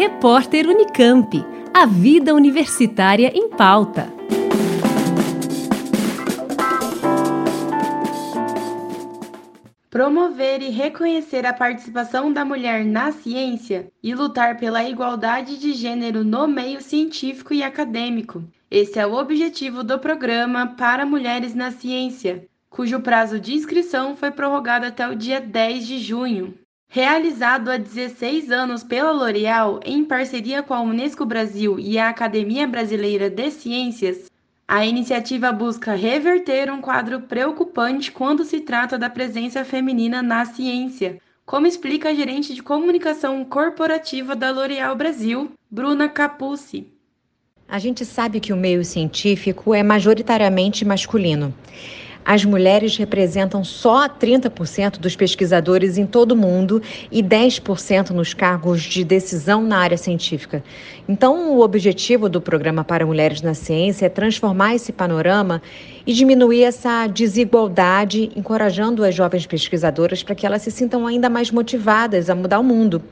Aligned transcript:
Repórter 0.00 0.66
Unicamp. 0.66 1.44
A 1.74 1.84
vida 1.84 2.34
universitária 2.34 3.30
em 3.34 3.50
pauta. 3.50 4.10
Promover 9.90 10.62
e 10.62 10.70
reconhecer 10.70 11.44
a 11.44 11.52
participação 11.52 12.32
da 12.32 12.46
mulher 12.46 12.82
na 12.82 13.12
ciência 13.12 13.92
e 14.02 14.14
lutar 14.14 14.56
pela 14.56 14.82
igualdade 14.82 15.58
de 15.58 15.74
gênero 15.74 16.24
no 16.24 16.48
meio 16.48 16.80
científico 16.80 17.52
e 17.52 17.62
acadêmico. 17.62 18.42
Esse 18.70 18.98
é 18.98 19.06
o 19.06 19.12
objetivo 19.12 19.84
do 19.84 19.98
programa 19.98 20.68
Para 20.78 21.04
Mulheres 21.04 21.54
na 21.54 21.72
Ciência, 21.72 22.48
cujo 22.70 23.00
prazo 23.00 23.38
de 23.38 23.52
inscrição 23.52 24.16
foi 24.16 24.30
prorrogado 24.30 24.86
até 24.86 25.06
o 25.06 25.14
dia 25.14 25.42
10 25.42 25.86
de 25.86 25.98
junho. 25.98 26.54
Realizado 26.92 27.70
há 27.70 27.76
16 27.76 28.50
anos 28.50 28.82
pela 28.82 29.12
L'Oréal 29.12 29.78
em 29.84 30.04
parceria 30.04 30.60
com 30.60 30.74
a 30.74 30.80
Unesco 30.80 31.24
Brasil 31.24 31.78
e 31.78 31.96
a 31.96 32.08
Academia 32.08 32.66
Brasileira 32.66 33.30
de 33.30 33.48
Ciências, 33.52 34.28
a 34.66 34.84
iniciativa 34.84 35.52
busca 35.52 35.94
reverter 35.94 36.68
um 36.68 36.80
quadro 36.80 37.20
preocupante 37.20 38.10
quando 38.10 38.44
se 38.44 38.62
trata 38.62 38.98
da 38.98 39.08
presença 39.08 39.64
feminina 39.64 40.20
na 40.20 40.44
ciência, 40.44 41.20
como 41.46 41.68
explica 41.68 42.08
a 42.08 42.14
gerente 42.14 42.52
de 42.52 42.60
comunicação 42.60 43.44
corporativa 43.44 44.34
da 44.34 44.50
L'Oréal 44.50 44.96
Brasil, 44.96 45.52
Bruna 45.70 46.08
Capucci. 46.08 46.88
A 47.68 47.78
gente 47.78 48.04
sabe 48.04 48.40
que 48.40 48.52
o 48.52 48.56
meio 48.56 48.84
científico 48.84 49.72
é 49.72 49.84
majoritariamente 49.84 50.84
masculino. 50.84 51.54
As 52.24 52.44
mulheres 52.44 52.96
representam 52.96 53.64
só 53.64 54.08
30% 54.08 54.98
dos 54.98 55.16
pesquisadores 55.16 55.98
em 55.98 56.06
todo 56.06 56.32
o 56.32 56.36
mundo 56.36 56.82
e 57.10 57.22
10% 57.22 58.10
nos 58.10 58.34
cargos 58.34 58.82
de 58.82 59.02
decisão 59.02 59.62
na 59.62 59.78
área 59.78 59.96
científica. 59.96 60.62
Então, 61.08 61.56
o 61.56 61.60
objetivo 61.60 62.28
do 62.28 62.40
programa 62.40 62.84
para 62.84 63.06
mulheres 63.06 63.42
na 63.42 63.54
ciência 63.54 64.06
é 64.06 64.08
transformar 64.08 64.74
esse 64.74 64.92
panorama 64.92 65.62
e 66.06 66.12
diminuir 66.12 66.64
essa 66.64 67.06
desigualdade, 67.06 68.30
encorajando 68.36 69.04
as 69.04 69.14
jovens 69.14 69.46
pesquisadoras 69.46 70.22
para 70.22 70.34
que 70.34 70.46
elas 70.46 70.62
se 70.62 70.70
sintam 70.70 71.06
ainda 71.06 71.28
mais 71.28 71.50
motivadas 71.50 72.30
a 72.30 72.34
mudar 72.34 72.60
o 72.60 72.64
mundo. 72.64 73.02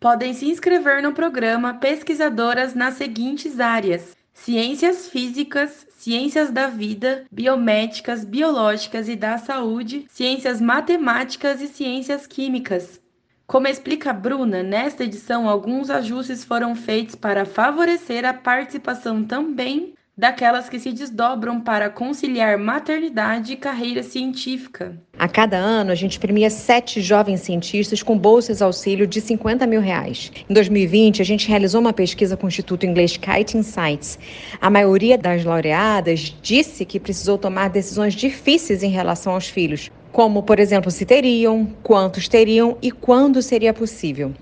Podem 0.00 0.32
se 0.32 0.46
inscrever 0.46 1.02
no 1.02 1.12
programa 1.12 1.74
pesquisadoras 1.74 2.74
nas 2.74 2.94
seguintes 2.94 3.58
áreas: 3.58 4.16
ciências 4.32 5.08
físicas, 5.08 5.87
ciências 5.98 6.52
da 6.52 6.68
vida, 6.68 7.26
biomédicas, 7.30 8.24
biológicas 8.24 9.08
e 9.08 9.16
da 9.16 9.36
saúde, 9.36 10.06
ciências 10.08 10.60
matemáticas 10.60 11.60
e 11.60 11.66
ciências 11.66 12.24
químicas. 12.24 13.00
Como 13.48 13.66
explica 13.66 14.12
Bruna, 14.12 14.62
nesta 14.62 15.02
edição 15.02 15.48
alguns 15.48 15.90
ajustes 15.90 16.44
foram 16.44 16.76
feitos 16.76 17.16
para 17.16 17.44
favorecer 17.44 18.24
a 18.24 18.32
participação 18.32 19.24
também 19.24 19.94
daquelas 20.18 20.68
que 20.68 20.80
se 20.80 20.90
desdobram 20.92 21.60
para 21.60 21.88
conciliar 21.88 22.58
maternidade 22.58 23.52
e 23.52 23.56
carreira 23.56 24.02
científica. 24.02 25.00
A 25.16 25.28
cada 25.28 25.56
ano, 25.56 25.92
a 25.92 25.94
gente 25.94 26.18
premia 26.18 26.50
sete 26.50 27.00
jovens 27.00 27.42
cientistas 27.42 28.02
com 28.02 28.18
bolsas 28.18 28.60
auxílio 28.60 29.06
de 29.06 29.20
50 29.20 29.64
mil 29.64 29.80
reais. 29.80 30.32
Em 30.50 30.52
2020, 30.52 31.22
a 31.22 31.24
gente 31.24 31.48
realizou 31.48 31.80
uma 31.80 31.92
pesquisa 31.92 32.36
com 32.36 32.46
o 32.46 32.48
Instituto 32.48 32.84
Inglês 32.84 33.16
Kite 33.16 33.56
Insights. 33.56 34.18
A 34.60 34.68
maioria 34.68 35.16
das 35.16 35.44
laureadas 35.44 36.36
disse 36.42 36.84
que 36.84 36.98
precisou 36.98 37.38
tomar 37.38 37.70
decisões 37.70 38.14
difíceis 38.14 38.82
em 38.82 38.90
relação 38.90 39.34
aos 39.34 39.46
filhos, 39.46 39.88
como, 40.10 40.42
por 40.42 40.58
exemplo, 40.58 40.90
se 40.90 41.06
teriam, 41.06 41.64
quantos 41.84 42.26
teriam 42.26 42.76
e 42.82 42.90
quando 42.90 43.40
seria 43.40 43.72
possível. 43.72 44.34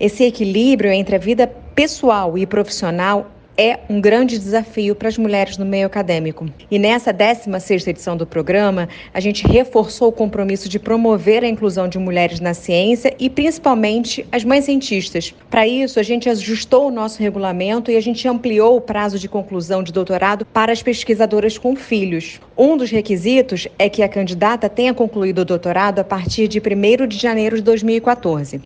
Esse 0.00 0.24
equilíbrio 0.24 0.90
entre 0.90 1.14
a 1.14 1.20
vida 1.20 1.46
pessoal 1.46 2.36
e 2.36 2.44
profissional 2.46 3.30
é 3.60 3.78
um 3.90 4.00
grande 4.00 4.38
desafio 4.38 4.94
para 4.94 5.08
as 5.08 5.18
mulheres 5.18 5.58
no 5.58 5.66
meio 5.66 5.86
acadêmico. 5.86 6.46
E 6.70 6.78
nessa 6.78 7.12
16ª 7.12 7.88
edição 7.88 8.16
do 8.16 8.26
programa, 8.26 8.88
a 9.12 9.20
gente 9.20 9.46
reforçou 9.46 10.08
o 10.08 10.12
compromisso 10.12 10.66
de 10.66 10.78
promover 10.78 11.44
a 11.44 11.46
inclusão 11.46 11.86
de 11.86 11.98
mulheres 11.98 12.40
na 12.40 12.54
ciência 12.54 13.14
e 13.18 13.28
principalmente 13.28 14.26
as 14.32 14.44
mães 14.44 14.64
cientistas. 14.64 15.34
Para 15.50 15.66
isso, 15.66 16.00
a 16.00 16.02
gente 16.02 16.26
ajustou 16.30 16.88
o 16.88 16.90
nosso 16.90 17.22
regulamento 17.22 17.90
e 17.90 17.98
a 17.98 18.00
gente 18.00 18.26
ampliou 18.26 18.78
o 18.78 18.80
prazo 18.80 19.18
de 19.18 19.28
conclusão 19.28 19.82
de 19.82 19.92
doutorado 19.92 20.46
para 20.46 20.72
as 20.72 20.82
pesquisadoras 20.82 21.58
com 21.58 21.76
filhos. 21.76 22.40
Um 22.56 22.78
dos 22.78 22.90
requisitos 22.90 23.68
é 23.78 23.90
que 23.90 24.02
a 24.02 24.08
candidata 24.08 24.70
tenha 24.70 24.94
concluído 24.94 25.40
o 25.40 25.44
doutorado 25.44 25.98
a 25.98 26.04
partir 26.04 26.48
de 26.48 26.60
1 26.60 27.06
de 27.06 27.18
janeiro 27.18 27.56
de 27.56 27.62
2014. 27.62 28.62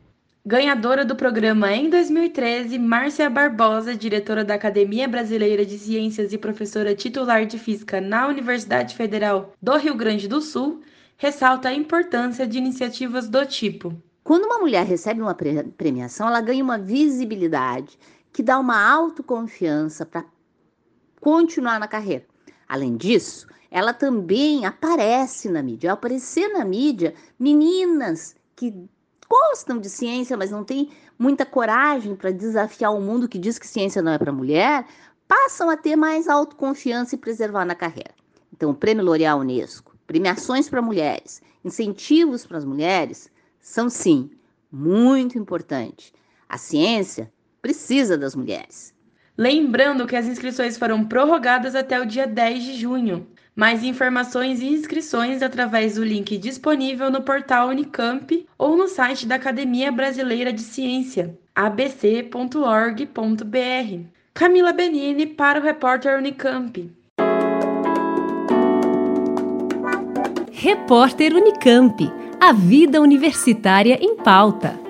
Ganhadora 0.46 1.06
do 1.06 1.16
programa 1.16 1.72
em 1.72 1.88
2013, 1.88 2.78
Márcia 2.78 3.30
Barbosa, 3.30 3.96
diretora 3.96 4.44
da 4.44 4.52
Academia 4.52 5.08
Brasileira 5.08 5.64
de 5.64 5.78
Ciências 5.78 6.34
e 6.34 6.36
professora 6.36 6.94
titular 6.94 7.46
de 7.46 7.58
Física 7.58 7.98
na 7.98 8.28
Universidade 8.28 8.94
Federal 8.94 9.54
do 9.62 9.74
Rio 9.78 9.94
Grande 9.94 10.28
do 10.28 10.42
Sul, 10.42 10.82
ressalta 11.16 11.70
a 11.70 11.74
importância 11.74 12.46
de 12.46 12.58
iniciativas 12.58 13.26
do 13.26 13.46
tipo. 13.46 13.94
Quando 14.22 14.44
uma 14.44 14.58
mulher 14.58 14.84
recebe 14.84 15.22
uma 15.22 15.34
premiação, 15.34 16.28
ela 16.28 16.42
ganha 16.42 16.62
uma 16.62 16.76
visibilidade 16.76 17.98
que 18.30 18.42
dá 18.42 18.58
uma 18.58 18.86
autoconfiança 18.86 20.04
para 20.04 20.26
continuar 21.22 21.80
na 21.80 21.88
carreira. 21.88 22.26
Além 22.68 22.98
disso, 22.98 23.46
ela 23.70 23.94
também 23.94 24.66
aparece 24.66 25.48
na 25.48 25.62
mídia. 25.62 25.90
Ao 25.90 25.94
aparecer 25.94 26.48
na 26.48 26.66
mídia, 26.66 27.14
meninas 27.38 28.36
que 28.54 28.86
gostam 29.28 29.78
de 29.78 29.88
ciência, 29.88 30.36
mas 30.36 30.50
não 30.50 30.64
têm 30.64 30.90
muita 31.18 31.44
coragem 31.46 32.14
para 32.14 32.30
desafiar 32.30 32.94
o 32.94 33.00
mundo 33.00 33.28
que 33.28 33.38
diz 33.38 33.58
que 33.58 33.66
ciência 33.66 34.02
não 34.02 34.12
é 34.12 34.18
para 34.18 34.32
mulher, 34.32 34.86
passam 35.26 35.70
a 35.70 35.76
ter 35.76 35.96
mais 35.96 36.28
autoconfiança 36.28 37.14
e 37.14 37.18
preservar 37.18 37.64
na 37.64 37.74
carreira. 37.74 38.14
Então, 38.52 38.70
o 38.70 38.74
Prêmio 38.74 39.04
L'Oréal 39.04 39.40
Unesco, 39.40 39.96
premiações 40.06 40.68
para 40.68 40.82
mulheres, 40.82 41.42
incentivos 41.64 42.46
para 42.46 42.58
as 42.58 42.64
mulheres, 42.64 43.30
são 43.60 43.88
sim 43.88 44.30
muito 44.70 45.38
importantes. 45.38 46.12
A 46.48 46.58
ciência 46.58 47.32
precisa 47.60 48.18
das 48.18 48.34
mulheres. 48.34 48.94
Lembrando 49.36 50.06
que 50.06 50.14
as 50.14 50.26
inscrições 50.26 50.78
foram 50.78 51.04
prorrogadas 51.04 51.74
até 51.74 52.00
o 52.00 52.06
dia 52.06 52.26
10 52.26 52.62
de 52.62 52.74
junho. 52.74 53.26
Mais 53.54 53.84
informações 53.84 54.60
e 54.60 54.66
inscrições 54.66 55.40
através 55.40 55.94
do 55.94 56.04
link 56.04 56.36
disponível 56.38 57.08
no 57.08 57.22
portal 57.22 57.68
Unicamp 57.68 58.46
ou 58.58 58.76
no 58.76 58.88
site 58.88 59.26
da 59.26 59.36
Academia 59.36 59.92
Brasileira 59.92 60.52
de 60.52 60.60
Ciência, 60.60 61.38
abc.org.br. 61.54 63.04
Camila 64.34 64.72
Benini 64.72 65.26
para 65.26 65.60
o 65.60 65.62
repórter 65.62 66.18
Unicamp. 66.18 66.90
Repórter 70.50 71.32
Unicamp. 71.32 72.12
A 72.40 72.52
vida 72.52 73.00
universitária 73.00 73.96
em 74.02 74.16
pauta. 74.16 74.83